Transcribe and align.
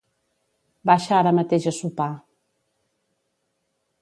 Baixa 0.89 1.13
ara 1.19 1.35
mateix 1.41 1.67
a 1.73 1.75
sopar. 1.83 2.09